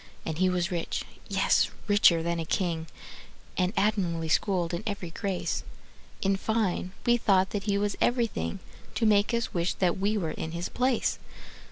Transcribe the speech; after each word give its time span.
And 0.25 0.39
he 0.39 0.49
was 0.49 0.71
rich, 0.71 1.05
yes, 1.29 1.69
richer 1.87 2.23
than 2.23 2.39
a 2.39 2.43
king, 2.43 2.87
And 3.55 3.71
admirably 3.77 4.29
schooled 4.29 4.73
in 4.73 4.81
every 4.87 5.11
grace: 5.11 5.63
In 6.23 6.37
fine, 6.37 6.93
we 7.05 7.17
thought 7.17 7.51
that 7.51 7.65
he 7.65 7.77
was 7.77 7.95
everything 8.01 8.61
To 8.95 9.05
make 9.05 9.31
us 9.31 9.53
wish 9.53 9.75
that 9.75 9.99
we 9.99 10.17
were 10.17 10.31
in 10.31 10.53
his 10.53 10.69
place. 10.69 11.19